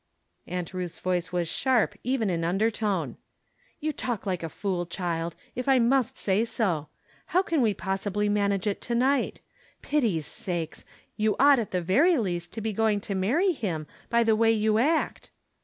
[0.47, 3.17] Aunt Ruth's voice was sharp, even in under tone."
[3.81, 6.87] You talk like a fool, child, if I must say so.
[7.27, 9.41] How can we possibly manage it to night?
[9.83, 10.85] Pity's sakes!
[11.17, 14.51] you ought at the very least to be going to marry Mm, by the way
[14.51, 15.29] you act."